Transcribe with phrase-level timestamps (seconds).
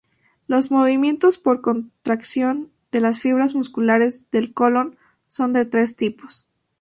[0.47, 6.47] Los movimientos por contracción de las fibras musculares del colon son de tres tipos.